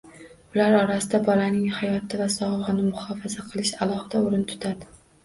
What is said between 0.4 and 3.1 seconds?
Ular orasida bolaning hayoti va sog‘lig‘ini